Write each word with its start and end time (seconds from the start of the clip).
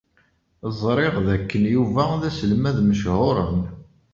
Ẓriɣ 0.81 1.15
dakken 1.25 1.63
Yuba 1.73 2.03
d 2.21 2.23
aselmad 2.29 2.77
mechuṛen. 2.87 3.59